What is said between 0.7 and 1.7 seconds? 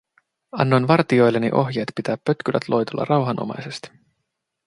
vartijoilleni